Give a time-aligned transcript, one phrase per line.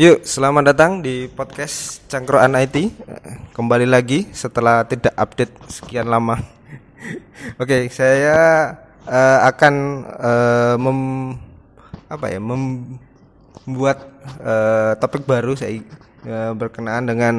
[0.00, 2.88] Yuk, selamat datang di podcast Cangkroan IT.
[3.52, 6.40] Kembali lagi setelah tidak update sekian lama.
[7.60, 8.72] Oke, saya
[9.04, 9.74] uh, akan
[10.08, 11.00] uh, mem
[12.08, 14.08] apa ya, membuat
[14.40, 15.84] uh, topik baru saya
[16.24, 17.34] uh, berkenaan dengan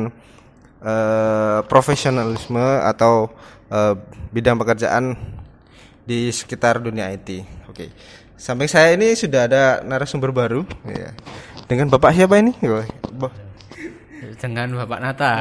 [0.86, 3.34] uh, profesionalisme atau
[3.73, 3.98] uh,
[4.30, 5.17] bidang pekerjaan
[6.05, 7.41] di sekitar dunia IT.
[7.73, 7.89] Oke.
[8.38, 11.09] Sampai saya ini sudah ada narasumber baru ya
[11.71, 12.52] dengan Bapak siapa ini?
[14.35, 15.39] Dengan Bapak Nata.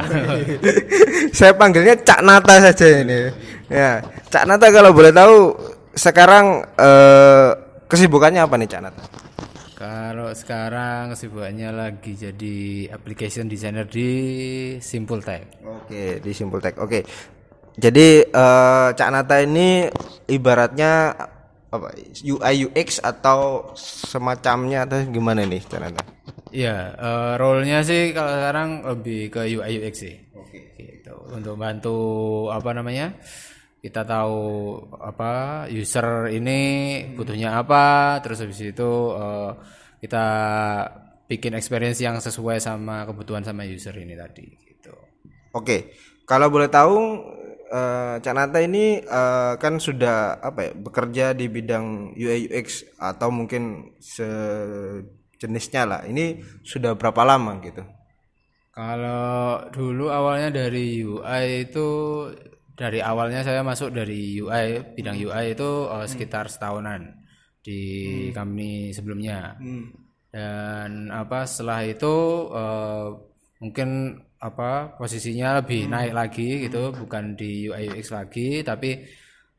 [1.37, 3.27] Saya panggilnya Cak Nata saja ini.
[3.67, 3.99] Ya,
[4.31, 5.51] Cak Nata kalau boleh tahu
[5.91, 7.51] sekarang eh,
[7.91, 9.03] kesibukannya apa nih Cak Nata?
[9.75, 14.09] Kalau sekarang kesibukannya lagi jadi application designer di
[14.79, 15.43] Simple Tech.
[15.67, 16.79] Oke, di Simple Tech.
[16.79, 17.03] Oke.
[17.75, 19.83] Jadi eh, Cak Nata ini
[20.31, 21.11] ibaratnya
[21.71, 26.03] apa UI UX atau semacamnya atau gimana nih Cak Nata?
[26.51, 30.15] Iya, uh, role-nya sih kalau sekarang lebih ke UI UX sih.
[30.35, 30.75] Oke.
[30.75, 30.99] Okay.
[30.99, 31.15] Gitu.
[31.31, 31.97] Untuk bantu
[32.51, 33.15] apa namanya?
[33.81, 34.37] Kita tahu
[34.99, 36.59] apa user ini
[37.15, 39.55] butuhnya apa, terus habis itu uh,
[40.03, 40.25] kita
[41.25, 44.91] bikin experience yang sesuai sama kebutuhan sama user ini tadi gitu.
[45.55, 45.95] Oke.
[46.27, 46.95] Kalau boleh tahu
[47.71, 53.31] uh, Cak Nata ini uh, kan sudah apa ya bekerja di bidang UI UX atau
[53.31, 54.27] mungkin se
[55.39, 56.01] jenisnya lah.
[56.05, 57.81] Ini sudah berapa lama gitu?
[58.71, 61.87] Kalau dulu awalnya dari UI itu
[62.77, 67.19] dari awalnya saya masuk dari UI bidang UI itu uh, sekitar setahunan
[67.63, 67.81] di
[68.29, 68.33] hmm.
[68.35, 69.57] kami sebelumnya.
[69.57, 69.91] Hmm.
[70.31, 72.15] Dan apa setelah itu
[72.47, 73.11] uh,
[73.59, 75.91] mungkin apa posisinya lebih hmm.
[75.93, 79.05] naik lagi gitu, bukan di UI UX lagi tapi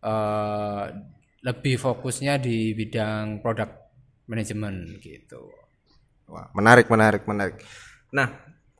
[0.03, 0.91] uh,
[1.43, 3.71] lebih fokusnya di bidang produk
[4.27, 5.51] manajemen gitu.
[6.27, 7.63] Wah, menarik, menarik, menarik.
[8.15, 8.31] Nah,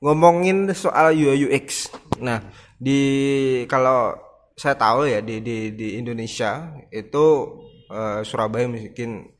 [0.03, 1.91] ngomongin soal UI UX.
[2.19, 2.43] Nah,
[2.79, 3.01] di
[3.71, 4.15] kalau
[4.59, 7.27] saya tahu ya di di di Indonesia itu
[7.91, 9.33] uh, Surabaya mungkin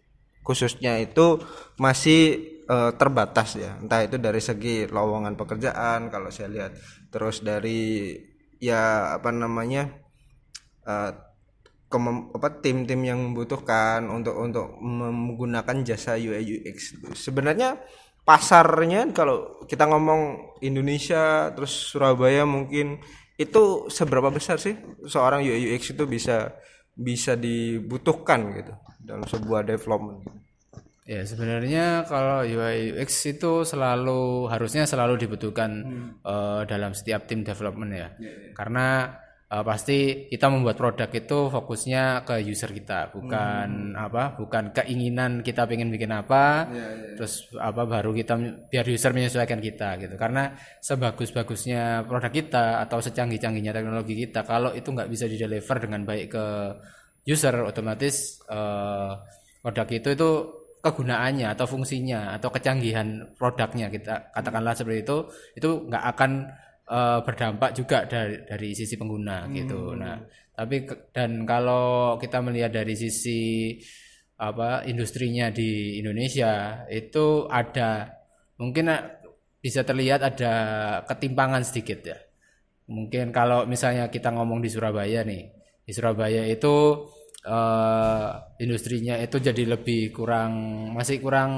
[0.43, 1.39] khususnya itu
[1.79, 3.79] masih uh, terbatas ya.
[3.79, 6.73] Entah itu dari segi lowongan pekerjaan kalau saya lihat,
[7.09, 8.15] terus dari
[8.63, 9.91] ya apa namanya
[10.83, 16.99] apa tim-tim yang membutuhkan untuk untuk menggunakan jasa UI UX.
[17.15, 17.79] Sebenarnya
[18.23, 23.03] pasarnya kalau kita ngomong Indonesia terus Surabaya mungkin
[23.35, 24.79] itu seberapa besar sih
[25.11, 26.55] seorang UI UX itu bisa
[26.95, 28.73] bisa dibutuhkan gitu
[29.03, 30.23] dalam sebuah development
[31.03, 36.09] ya sebenarnya kalau UI UX itu selalu harusnya selalu dibutuhkan hmm.
[36.23, 38.51] uh, dalam setiap tim development ya, ya, ya.
[38.55, 38.87] karena
[39.51, 43.99] uh, pasti kita membuat produk itu fokusnya ke user kita bukan hmm.
[43.99, 46.91] apa bukan keinginan kita pengen bikin apa yeah, yeah.
[46.95, 47.15] Iya.
[47.19, 48.35] terus apa baru kita
[48.71, 54.87] biar user menyesuaikan kita gitu karena sebagus-bagusnya produk kita atau secanggih-canggihnya teknologi kita kalau itu
[54.87, 56.47] nggak bisa dideliver dengan baik ke
[57.27, 59.19] user otomatis uh,
[59.63, 60.31] produk itu itu
[60.83, 65.17] kegunaannya atau fungsinya atau kecanggihan produknya kita katakanlah seperti itu
[65.55, 66.31] itu nggak akan
[66.91, 69.53] uh, berdampak juga dari dari sisi pengguna hmm.
[69.63, 69.95] gitu.
[69.95, 70.19] Nah,
[70.53, 70.85] tapi
[71.15, 73.73] dan kalau kita melihat dari sisi
[74.43, 78.11] apa industrinya di Indonesia itu ada
[78.59, 78.91] mungkin
[79.63, 80.55] bisa terlihat ada
[81.07, 82.19] ketimpangan sedikit ya.
[82.91, 85.47] Mungkin kalau misalnya kita ngomong di Surabaya nih,
[85.87, 87.07] di Surabaya itu
[87.47, 90.53] uh, industrinya itu jadi lebih kurang
[90.95, 91.53] masih kurang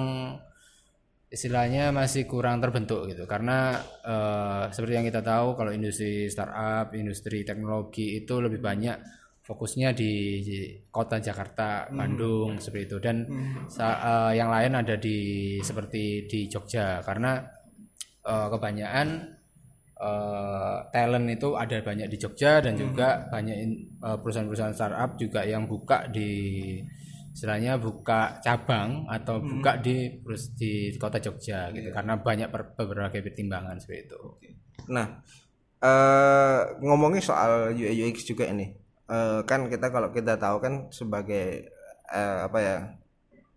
[1.35, 7.43] istilahnya masih kurang terbentuk gitu karena uh, seperti yang kita tahu kalau industri startup, industri
[7.43, 8.97] teknologi itu lebih banyak
[9.45, 10.57] fokusnya di, di
[10.89, 11.97] kota Jakarta, hmm.
[11.99, 13.67] Bandung seperti itu dan hmm.
[13.77, 17.43] uh, yang lain ada di seperti di Jogja karena
[18.25, 19.37] uh, kebanyakan
[19.99, 22.81] uh, talent itu ada banyak di Jogja dan hmm.
[22.81, 23.57] juga banyak
[24.01, 26.31] perusahaan-perusahaan startup juga yang buka di
[27.35, 29.59] istilahnya buka cabang atau hmm.
[29.59, 30.23] buka di
[30.55, 31.95] di kota Jogja gitu yeah.
[31.95, 32.49] karena banyak
[32.79, 34.21] beberapa pertimbangan seperti itu.
[34.95, 35.19] Nah,
[35.83, 38.71] uh, ngomongin soal UI UX juga ini,
[39.11, 41.75] uh, kan kita kalau kita tahu kan sebagai
[42.15, 42.77] uh, apa ya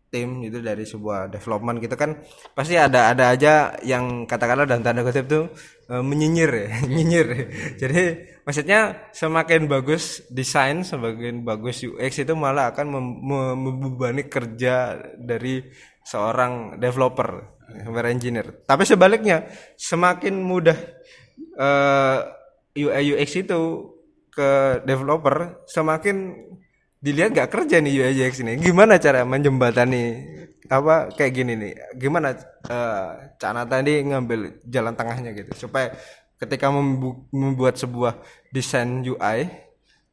[0.07, 2.15] tim itu dari sebuah development gitu kan
[2.55, 5.51] pasti ada ada aja yang katakanlah dalam tanda kutip tuh
[5.91, 7.27] uh, menyinyir ya nyinyir.
[7.75, 8.03] Jadi
[8.47, 12.87] maksudnya semakin bagus desain semakin bagus UX itu malah akan
[13.59, 15.63] membebani kerja dari
[16.07, 18.63] seorang developer software engineer.
[18.63, 20.77] Tapi sebaliknya semakin mudah
[21.59, 22.19] uh,
[22.77, 23.91] UI UX itu
[24.31, 26.37] ke developer semakin
[27.03, 28.57] dilihat nggak kerja nih UI UX ini.
[28.61, 30.03] Gimana cara menjembatani
[30.67, 31.73] apa kayak gini nih?
[31.95, 32.35] Gimana
[32.67, 33.09] uh,
[33.53, 35.93] Nata ini ngambil jalan tengahnya gitu supaya
[36.37, 38.21] ketika membu- membuat sebuah
[38.53, 39.49] desain UI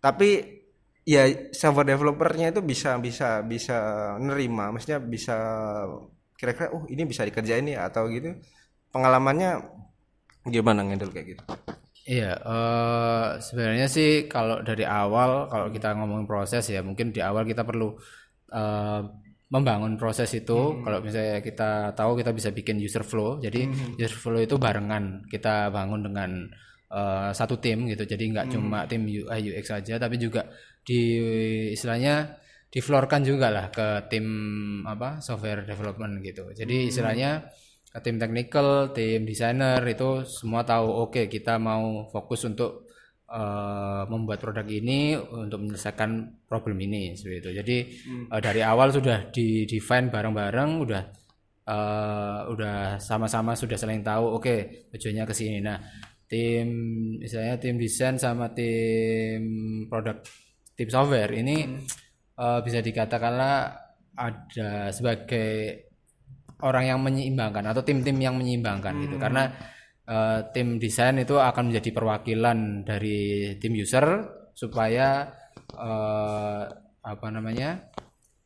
[0.00, 0.60] tapi
[1.04, 3.76] ya software developernya itu bisa bisa bisa
[4.16, 5.36] nerima maksudnya bisa
[6.36, 8.40] kira-kira oh ini bisa dikerjain nih atau gitu
[8.88, 9.64] pengalamannya
[10.48, 11.42] gimana ngendel kayak gitu
[12.04, 17.48] Iya, eh, sebenarnya sih kalau dari awal kalau kita ngomongin proses ya mungkin di awal
[17.48, 17.96] kita perlu
[18.52, 19.00] eh,
[19.48, 20.84] membangun proses itu.
[20.84, 23.40] Kalau misalnya kita tahu kita bisa bikin user flow.
[23.40, 23.64] Jadi
[23.96, 26.30] user flow itu barengan kita bangun dengan
[26.92, 28.04] eh, satu tim gitu.
[28.04, 30.44] Jadi nggak cuma tim UI UX saja, tapi juga
[30.84, 31.00] di
[31.72, 32.36] istilahnya
[32.68, 34.26] diflorkan juga lah ke tim
[34.84, 36.52] apa software development gitu.
[36.52, 42.90] Jadi istilahnya ke tim technical, tim designer itu semua tahu oke kita mau fokus untuk
[43.30, 47.50] eh, membuat produk ini untuk menyelesaikan problem ini seperti itu.
[47.54, 47.76] Jadi
[48.34, 51.02] eh, dari awal sudah di define bareng-bareng, udah
[51.70, 55.58] eh, udah sama-sama sudah saling tahu oke tujuannya ke sini.
[55.62, 55.78] Nah,
[56.26, 56.66] tim
[57.22, 59.40] misalnya tim desain sama tim
[59.86, 60.18] produk
[60.74, 61.78] tim software ini
[62.42, 65.83] eh, bisa dikatakanlah ada sebagai
[66.62, 69.16] orang yang menyeimbangkan atau tim-tim yang menyeimbangkan gitu.
[69.18, 69.50] Karena
[70.06, 74.06] eh, tim desain itu akan menjadi perwakilan dari tim user
[74.54, 75.26] supaya
[75.74, 76.62] eh,
[77.04, 77.90] apa namanya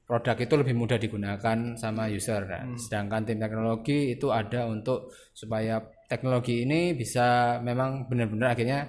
[0.09, 2.49] produk itu lebih mudah digunakan sama user.
[2.49, 8.89] Nah, sedangkan tim teknologi itu ada untuk supaya teknologi ini bisa memang benar-benar akhirnya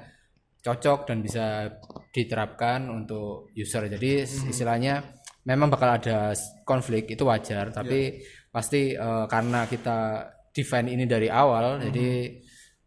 [0.64, 1.76] cocok dan bisa
[2.16, 3.92] diterapkan untuk user.
[3.92, 5.04] Jadi istilahnya
[5.44, 6.32] memang bakal ada
[6.64, 7.76] konflik itu wajar.
[7.76, 12.10] Tapi pasti eh, karena kita define ini dari awal jadi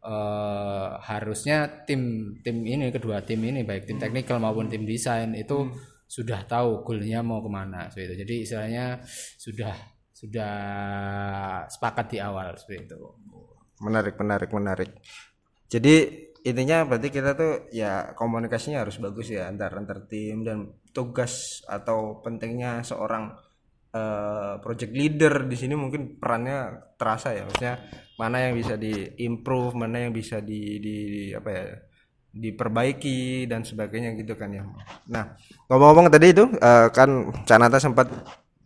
[0.02, 5.70] eh, harusnya tim tim ini kedua tim ini baik tim technical maupun tim desain itu
[6.12, 8.14] sudah tahu goalnya mau ke mana seperti itu.
[8.20, 8.86] Jadi istilahnya
[9.40, 9.74] sudah
[10.12, 10.54] sudah
[11.72, 13.00] sepakat di awal seperti itu.
[13.80, 14.90] Menarik menarik menarik.
[15.72, 21.64] Jadi intinya berarti kita tuh ya komunikasinya harus bagus ya antar antar tim dan tugas
[21.64, 23.32] atau pentingnya seorang
[23.92, 27.76] eh, project leader di sini mungkin perannya terasa ya maksudnya
[28.16, 30.96] mana yang bisa diimprove mana yang bisa di, di,
[31.32, 31.64] apa ya
[32.32, 34.64] diperbaiki dan sebagainya gitu kan ya
[35.08, 35.36] nah
[35.68, 38.08] ngomong-ngomong tadi itu eh, kan Canata sempat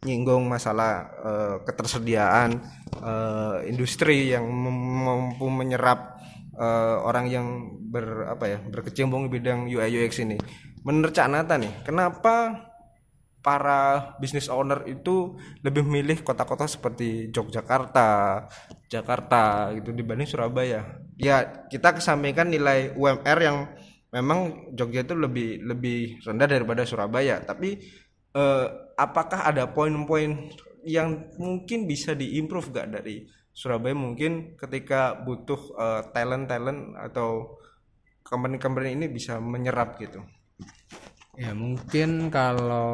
[0.07, 2.63] nyinggung masalah eh, ketersediaan
[3.03, 6.23] eh, industri yang mampu menyerap
[6.55, 7.47] eh, orang yang
[7.83, 10.39] ber apa ya berkecimpung di bidang UI UX ini.
[10.87, 12.55] Menurut Cak Nata nih, kenapa
[13.47, 18.43] para business owner itu lebih milih kota-kota seperti Yogyakarta,
[18.91, 20.99] Jakarta gitu dibanding Surabaya?
[21.15, 23.71] Ya kita kesampingkan nilai UMR yang
[24.11, 27.79] memang Jogja itu lebih lebih rendah daripada Surabaya, tapi
[28.35, 28.67] eh,
[28.99, 30.51] apakah ada poin-poin
[30.83, 37.63] yang mungkin bisa diimprove gak dari Surabaya mungkin ketika butuh eh, talent-talent atau
[38.27, 40.19] company-company ini bisa menyerap gitu.
[41.37, 42.93] Ya mungkin kalau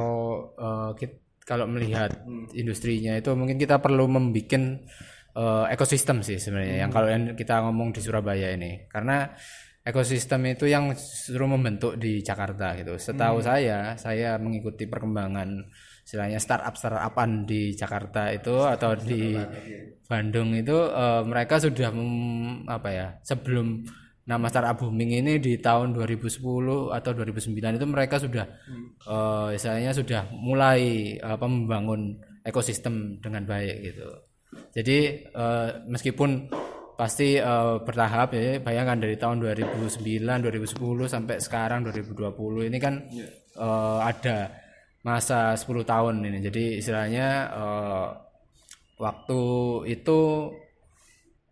[0.59, 2.11] eh, kit- kalau melihat
[2.55, 4.63] industrinya itu mungkin kita perlu membuat
[5.73, 6.85] ekosistem sih sebenarnya.
[6.87, 8.85] Yang kalau yang kita ngomong di Surabaya ini.
[8.93, 9.33] Karena
[9.83, 12.95] ekosistem itu yang justru membentuk di Jakarta gitu.
[13.01, 15.49] Setahu saya saya mengikuti perkembangan
[16.05, 19.33] istilahnya startup startupan di Jakarta itu atau di
[20.07, 23.81] Bandung itu eh, mereka sudah mem- apa ya sebelum
[24.23, 26.39] nama startup booming ini di tahun 2010
[26.95, 28.47] atau 2009 itu mereka sudah
[29.07, 34.09] eh, istilahnya sudah mulai apa membangun ekosistem dengan baik gitu.
[34.71, 36.47] Jadi eh, meskipun
[36.95, 42.95] pasti eh, bertahap ya bayangkan dari tahun 2009 2010 sampai sekarang 2020 ini kan
[43.59, 44.55] eh, ada
[45.03, 46.39] masa 10 tahun ini.
[46.47, 48.07] Jadi istilahnya eh,
[49.03, 49.43] waktu
[49.91, 50.21] itu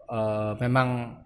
[0.07, 1.19] eh, memang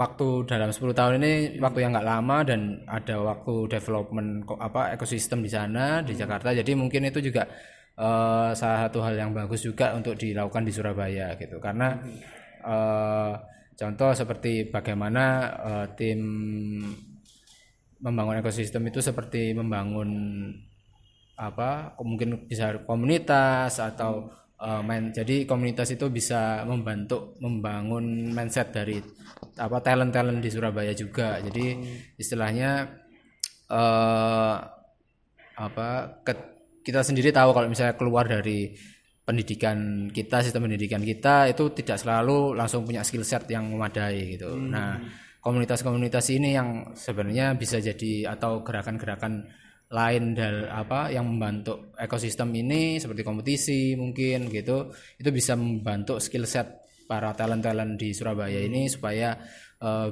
[0.00, 5.44] waktu dalam 10 tahun ini waktu yang nggak lama dan ada waktu development apa ekosistem
[5.44, 6.56] di sana di Jakarta.
[6.56, 7.44] Jadi mungkin itu juga
[8.00, 11.60] eh, salah satu hal yang bagus juga untuk dilakukan di Surabaya gitu.
[11.60, 12.00] Karena
[12.64, 13.32] eh,
[13.76, 15.24] contoh seperti bagaimana
[15.68, 16.20] eh, tim
[18.00, 20.08] membangun ekosistem itu seperti membangun
[21.36, 29.00] apa mungkin bisa komunitas atau eh, main jadi komunitas itu bisa membantu membangun mindset dari
[29.60, 31.40] apa talent talent di Surabaya juga.
[31.40, 31.66] Jadi
[32.16, 32.70] istilahnya
[33.70, 34.56] eh
[35.60, 35.88] apa
[36.24, 36.48] ke-
[36.80, 38.72] kita sendiri tahu kalau misalnya keluar dari
[39.20, 44.56] pendidikan kita sistem pendidikan kita itu tidak selalu langsung punya skill set yang memadai gitu.
[44.56, 44.96] Nah
[45.44, 49.48] komunitas-komunitas ini yang sebenarnya bisa jadi atau gerakan-gerakan
[49.90, 54.94] lain dan apa yang membantu ekosistem ini seperti kompetisi mungkin gitu.
[55.18, 59.34] Itu bisa membantu skill set para talent talent di Surabaya ini supaya
[59.82, 60.08] uh,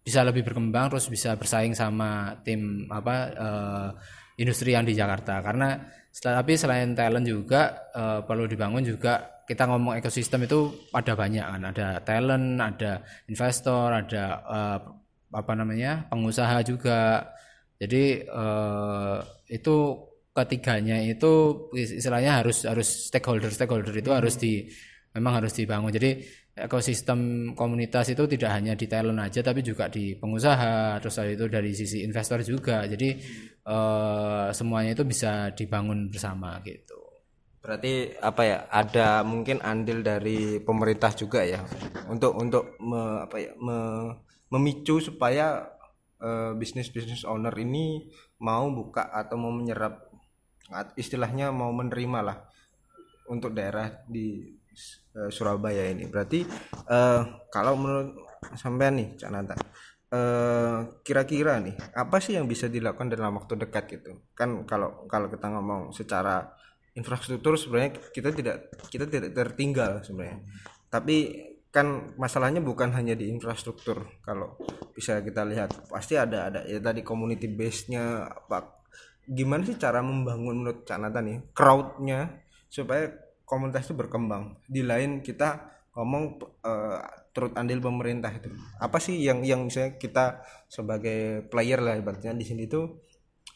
[0.00, 3.88] bisa lebih berkembang terus bisa bersaing sama tim apa uh,
[4.40, 5.44] industri yang di Jakarta.
[5.44, 5.76] Karena
[6.08, 11.62] tapi selain talent juga uh, perlu dibangun juga kita ngomong ekosistem itu ada banyak kan.
[11.68, 14.78] Ada talent ada investor ada uh,
[15.36, 17.28] apa namanya pengusaha juga
[17.78, 19.76] jadi uh, itu
[20.34, 24.66] ketiganya itu istilahnya harus harus stakeholder stakeholder itu harus di
[25.14, 25.94] memang harus dibangun.
[25.94, 26.22] Jadi
[26.58, 31.70] ekosistem komunitas itu tidak hanya di talent aja tapi juga di pengusaha terus itu dari
[31.70, 32.82] sisi investor juga.
[32.90, 33.14] Jadi
[33.70, 36.98] uh, semuanya itu bisa dibangun bersama gitu.
[37.62, 41.62] Berarti apa ya ada mungkin andil dari pemerintah juga ya?
[42.10, 43.78] Untuk untuk me, apa ya me,
[44.50, 45.77] memicu supaya
[46.22, 48.06] uh, bisnis bisnis owner ini
[48.42, 50.06] mau buka atau mau menyerap
[51.00, 52.38] istilahnya mau menerima lah
[53.32, 54.52] untuk daerah di
[55.16, 56.04] uh, Surabaya ini.
[56.08, 56.44] Berarti
[56.88, 58.10] uh, kalau menurut
[58.54, 59.54] sampean nih Cak Nata
[60.12, 64.12] uh, kira-kira nih apa sih yang bisa dilakukan dalam waktu dekat gitu?
[64.32, 66.52] Kan kalau kalau kita ngomong secara
[66.96, 68.56] infrastruktur sebenarnya kita tidak
[68.90, 70.42] kita tidak tertinggal sebenarnya.
[70.88, 71.16] Tapi
[71.68, 74.08] kan masalahnya bukan hanya di infrastruktur.
[74.24, 74.56] Kalau
[74.96, 78.80] bisa kita lihat pasti ada ada ya tadi community base nya apa
[79.28, 82.40] gimana sih cara membangun menurut Canata nih crowdnya
[82.72, 83.12] supaya
[83.44, 84.64] komunitas itu berkembang.
[84.64, 86.24] Di lain kita ngomong
[86.64, 87.00] uh,
[87.36, 88.48] turut andil pemerintah itu.
[88.80, 90.40] Apa sih yang yang misalnya kita
[90.72, 92.80] sebagai player lah ibaratnya di sini itu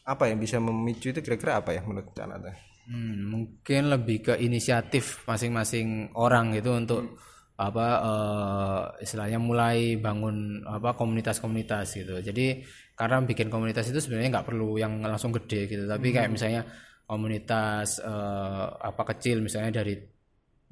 [0.04, 2.52] apa yang bisa memicu itu kira-kira apa ya menurut Canata?
[2.82, 10.64] Hmm, mungkin lebih ke inisiatif masing-masing orang gitu untuk hmm apa uh, istilahnya mulai bangun
[10.64, 12.18] apa komunitas-komunitas gitu.
[12.24, 12.64] Jadi
[12.96, 16.14] karena bikin komunitas itu sebenarnya nggak perlu yang langsung gede gitu, tapi hmm.
[16.16, 16.62] kayak misalnya
[17.04, 20.00] komunitas uh, apa kecil misalnya dari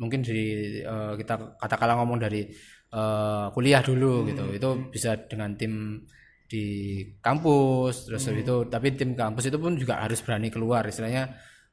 [0.00, 2.49] mungkin dari uh, kita katakanlah ngomong dari
[2.96, 4.26] uh, kuliah dulu hmm.
[4.32, 4.44] gitu.
[4.56, 6.00] Itu bisa dengan tim
[6.50, 6.66] di
[7.22, 8.42] kampus terus hmm.
[8.42, 11.30] itu tapi tim kampus itu pun juga harus berani keluar istilahnya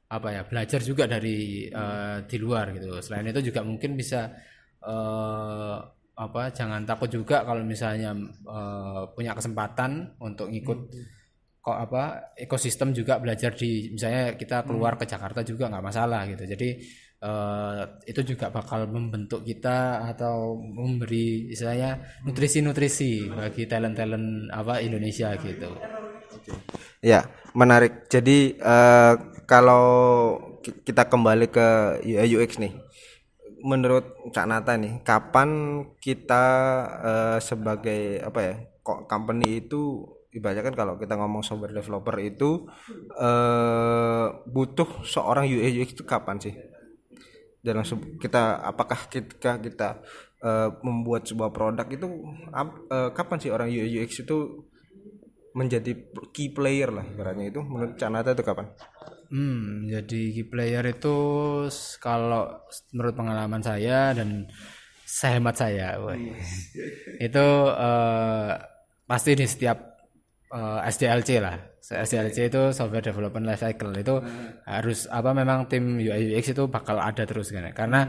[0.08, 3.00] apa ya belajar juga dari uh, di luar gitu.
[3.02, 4.30] Selain itu juga mungkin bisa
[4.84, 5.78] uh,
[6.18, 8.10] apa jangan takut juga kalau misalnya
[8.46, 11.04] uh, punya kesempatan untuk ngikut hmm.
[11.62, 15.00] kok apa ekosistem juga belajar di misalnya kita keluar hmm.
[15.02, 16.68] ke Jakarta juga nggak masalah gitu jadi
[17.22, 25.70] uh, itu juga bakal membentuk kita atau memberi istilahnya nutrisi-nutrisi bagi talent-talent apa Indonesia gitu.
[27.02, 28.06] Ya menarik.
[28.10, 29.14] Jadi uh,
[29.48, 29.86] kalau
[30.84, 31.68] kita kembali ke
[32.04, 32.74] UX nih,
[33.64, 35.50] menurut Cak Nata nih, kapan
[35.98, 36.44] kita
[37.02, 42.68] uh, sebagai apa ya, kok company itu ibaratnya kan kalau kita ngomong software developer itu
[43.16, 46.54] uh, butuh seorang UI UX itu kapan sih?
[47.58, 47.82] Dalam
[48.22, 50.00] kita apakah ketika kita
[50.44, 52.06] uh, membuat sebuah produk itu
[52.54, 54.68] uh, kapan sih orang UI UX itu
[55.56, 55.96] menjadi
[56.30, 58.70] key player lah ibaratnya itu menurut Cak Nata itu kapan?
[59.28, 61.16] Hmm, jadi key player itu
[62.00, 62.64] kalau
[62.96, 64.48] menurut pengalaman saya dan
[65.04, 66.32] sehemat saya, woy,
[67.20, 68.56] itu uh,
[69.04, 69.76] pasti di setiap
[70.52, 71.56] uh, eh, SDLC lah.
[71.88, 73.92] SDLC itu software development life cycle.
[73.96, 74.20] Itu
[74.68, 77.64] harus apa memang tim UI UX itu bakal ada terus kan?
[77.72, 78.04] Karena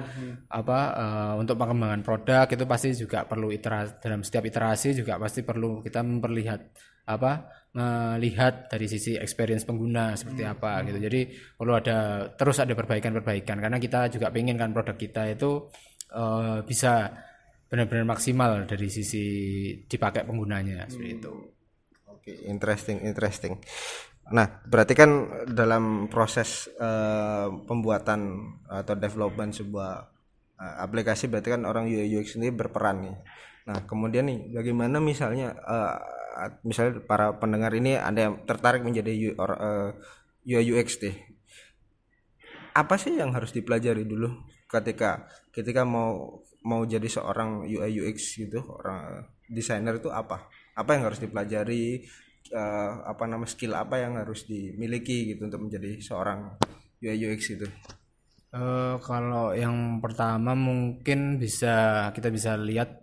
[0.52, 5.48] apa uh, untuk pengembangan produk itu pasti juga perlu iterasi dalam setiap iterasi juga pasti
[5.48, 6.60] perlu kita memperlihat
[7.08, 10.54] apa melihat dari sisi experience pengguna seperti hmm.
[10.58, 10.98] apa gitu.
[11.06, 11.22] Jadi
[11.54, 15.70] perlu ada terus ada perbaikan-perbaikan karena kita juga pengen kan produk kita itu
[16.18, 17.14] uh, bisa
[17.70, 19.26] benar-benar maksimal dari sisi
[19.86, 20.90] dipakai penggunanya hmm.
[20.90, 21.34] seperti itu.
[22.10, 23.62] Oke, okay, interesting, interesting.
[24.30, 25.10] Nah, berarti kan
[25.50, 29.92] dalam proses uh, pembuatan atau development sebuah
[30.58, 33.18] uh, aplikasi berarti kan orang UI UX ini berperan nih.
[33.70, 35.98] Nah, kemudian nih bagaimana misalnya uh,
[36.64, 39.92] misalnya para pendengar ini ada yang tertarik menjadi UI uh,
[40.80, 41.16] UX deh.
[42.74, 44.30] Apa sih yang harus dipelajari dulu
[44.70, 50.48] ketika ketika mau mau jadi seorang UI UX gitu orang desainer itu apa?
[50.78, 52.06] Apa yang harus dipelajari
[52.54, 56.56] uh, apa nama skill apa yang harus dimiliki gitu untuk menjadi seorang
[57.02, 57.68] UI UX itu
[58.50, 63.00] Uh, kalau yang pertama mungkin bisa kita bisa lihat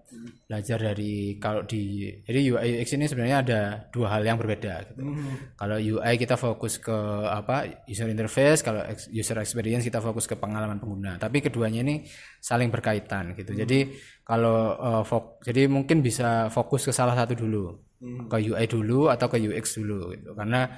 [0.47, 3.61] belajar dari kalau di jadi UI UX ini sebenarnya ada
[3.91, 5.03] dua hal yang berbeda gitu.
[5.03, 5.59] Mm.
[5.59, 6.95] Kalau UI kita fokus ke
[7.27, 11.19] apa user interface, kalau user experience kita fokus ke pengalaman pengguna.
[11.19, 12.07] Tapi keduanya ini
[12.39, 13.55] saling berkaitan gitu.
[13.55, 13.59] Mm.
[13.67, 13.79] Jadi
[14.23, 17.75] kalau uh, fok jadi mungkin bisa fokus ke salah satu dulu.
[18.03, 18.27] Mm.
[18.31, 20.35] Ke UI dulu atau ke UX dulu gitu.
[20.35, 20.71] Karena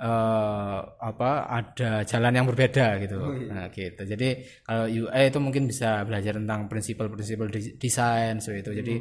[0.00, 0.78] eh,
[1.10, 3.20] apa ada jalan yang berbeda gitu.
[3.52, 4.02] Nah, gitu.
[4.08, 4.28] Jadi
[4.64, 8.72] kalau UI itu mungkin bisa belajar tentang prinsipal-prinsipal desain seperti itu.
[8.80, 8.94] Jadi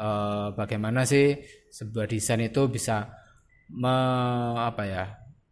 [0.00, 1.36] eh, bagaimana sih
[1.68, 3.04] sebuah desain itu bisa
[3.70, 5.04] me- apa ya?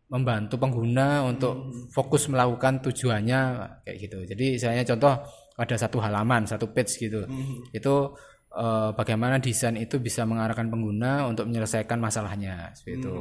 [0.04, 3.40] membantu pengguna untuk fokus melakukan tujuannya
[3.82, 4.18] kayak gitu.
[4.30, 5.10] Jadi misalnya contoh
[5.58, 7.26] ada satu halaman, satu page gitu.
[7.74, 8.14] Itu
[8.54, 13.14] eh, bagaimana desain itu bisa mengarahkan pengguna untuk menyelesaikan masalahnya seperti itu.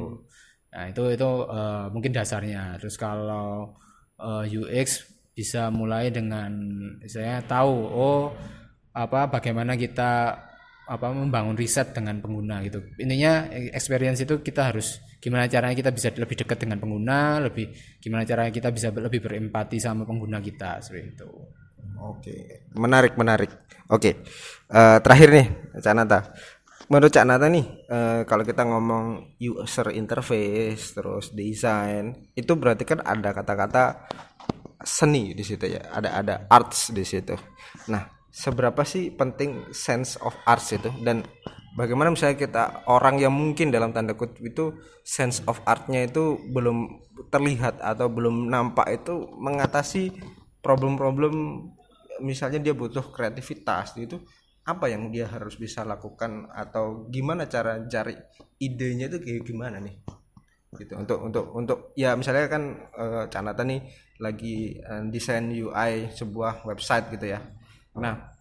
[0.74, 2.76] Nah, itu itu eh, mungkin dasarnya.
[2.82, 3.78] Terus kalau
[4.18, 6.50] eh, UX bisa mulai dengan
[7.06, 8.30] saya tahu oh
[8.94, 10.38] apa bagaimana kita
[10.84, 12.82] apa membangun riset dengan pengguna gitu.
[13.00, 18.22] Intinya experience itu kita harus gimana caranya kita bisa lebih dekat dengan pengguna, lebih gimana
[18.28, 21.30] caranya kita bisa lebih berempati sama pengguna kita seperti itu.
[22.04, 23.50] Oke, menarik menarik.
[23.88, 24.20] Oke,
[24.74, 25.46] Eh, terakhir nih,
[25.78, 26.20] Cak Nata.
[26.84, 33.00] Menurut Cak Nata nih, eh, kalau kita ngomong user interface terus desain, itu berarti kan
[33.00, 34.04] ada kata-kata
[34.84, 37.32] seni di situ ya, ada ada arts di situ.
[37.88, 41.24] Nah, seberapa sih penting sense of arts itu dan
[41.78, 44.74] bagaimana misalnya kita orang yang mungkin dalam tanda kutip itu
[45.06, 47.00] sense of artnya itu belum
[47.30, 50.10] terlihat atau belum nampak itu mengatasi
[50.58, 51.62] problem-problem
[52.22, 54.18] misalnya dia butuh kreativitas itu
[54.64, 58.16] apa yang dia harus bisa lakukan atau gimana cara cari
[58.60, 59.96] idenya itu kayak gimana nih?
[60.74, 62.62] Gitu untuk untuk untuk ya misalnya kan
[62.96, 63.80] eh, Canata nih
[64.18, 67.40] lagi eh, desain UI sebuah website gitu ya.
[68.00, 68.34] Nah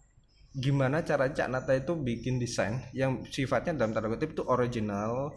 [0.53, 5.33] gimana cara Cak Nata itu bikin desain yang sifatnya dalam tanda kutip itu original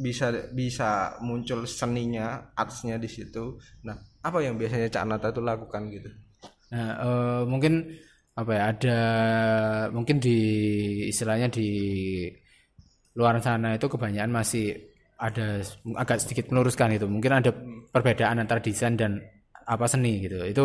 [0.00, 3.60] bisa bisa muncul seninya artsnya di situ.
[3.84, 6.10] Nah apa yang biasanya Cak Nata itu lakukan gitu?
[6.74, 7.94] Nah, eh, mungkin
[8.34, 8.98] apa ya ada
[9.94, 10.36] mungkin di
[11.06, 11.68] istilahnya di
[13.14, 14.74] luar sana itu kebanyakan masih
[15.22, 15.62] ada
[15.94, 17.06] agak sedikit meluruskan itu.
[17.06, 17.50] Mungkin ada
[17.94, 19.22] perbedaan antara desain dan
[19.64, 20.42] apa seni gitu.
[20.42, 20.64] Itu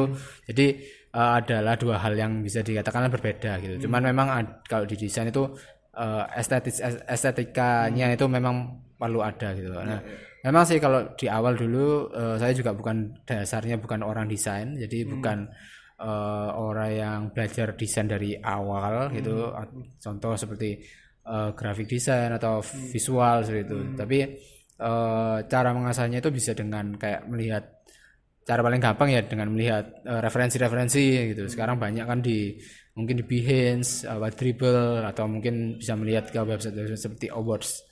[0.50, 0.66] jadi
[1.14, 3.86] eh, adalah dua hal yang bisa dikatakan berbeda gitu.
[3.86, 5.46] Cuman memang ad- kalau di desain itu
[5.94, 9.70] eh, estetis es- estetikanya itu memang perlu ada gitu.
[9.72, 10.02] Nah,
[10.44, 15.06] memang sih kalau di awal dulu eh, saya juga bukan dasarnya bukan orang desain, jadi
[15.06, 15.46] bukan
[16.00, 19.68] eh, orang yang belajar desain dari awal gitu A-
[20.00, 20.80] contoh seperti
[21.28, 23.80] eh, graphic design atau visual seperti itu.
[24.00, 24.18] Tapi
[24.80, 27.64] eh, cara mengasahnya itu bisa dengan kayak melihat
[28.50, 31.46] cara paling gampang ya dengan melihat referensi-referensi gitu.
[31.46, 32.58] Sekarang banyak kan di
[32.98, 37.86] mungkin di Behance, apa Dribble atau mungkin bisa melihat ke website-website seperti Awards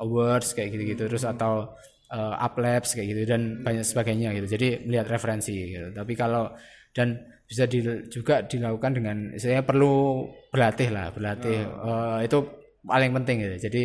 [0.00, 1.06] awards kayak gitu-gitu.
[1.06, 1.76] Terus atau
[2.10, 4.46] uh, uplabs kayak gitu dan banyak sebagainya gitu.
[4.58, 5.92] Jadi melihat referensi gitu.
[5.94, 6.50] Tapi kalau
[6.96, 7.08] dan
[7.46, 11.58] bisa di- juga dilakukan dengan saya perlu berlatih lah berlatih.
[11.66, 12.38] Eh, itu
[12.86, 13.56] paling penting gitu.
[13.66, 13.82] Jadi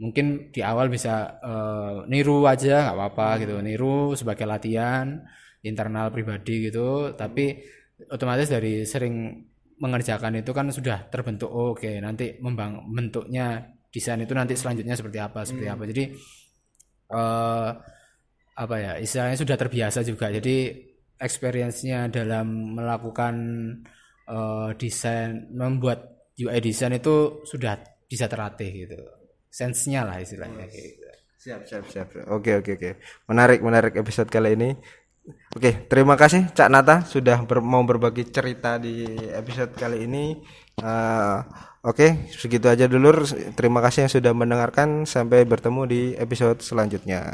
[0.00, 3.54] mungkin di awal bisa eh, niru aja nggak apa-apa gitu.
[3.62, 5.18] Niru sebagai latihan
[5.66, 7.12] internal pribadi gitu.
[7.18, 7.58] Tapi
[8.08, 9.44] otomatis dari sering
[9.80, 15.18] mengerjakan itu kan sudah terbentuk oh, oke nanti membang bentuknya desain itu nanti selanjutnya seperti
[15.18, 15.82] apa seperti apa.
[15.88, 16.04] Jadi
[17.10, 17.70] eh
[18.60, 20.28] apa ya istilahnya sudah terbiasa juga.
[20.30, 20.89] Jadi
[21.20, 23.34] experience-nya dalam melakukan
[24.26, 27.76] eh, desain membuat UI desain itu sudah
[28.08, 28.98] bisa terlatih gitu
[29.50, 31.10] sense-nya lah istilahnya gitu.
[31.40, 32.08] Siap, siap, siap.
[32.28, 32.90] Oke, oke, oke.
[33.24, 34.76] Menarik, menarik episode kali ini.
[35.56, 40.36] Oke, terima kasih Cak Nata sudah ber- mau berbagi cerita di episode kali ini.
[40.80, 41.38] Eh,
[41.80, 43.24] oke, segitu aja dulu.
[43.56, 45.08] Terima kasih yang sudah mendengarkan.
[45.08, 47.24] Sampai bertemu di episode selanjutnya.